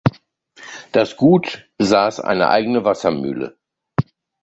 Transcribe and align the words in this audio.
Das 0.93 1.15
Gut 1.15 1.69
besaß 1.77 2.21
eine 2.21 2.49
eigene 2.49 2.83
Wassermühle. 2.83 3.59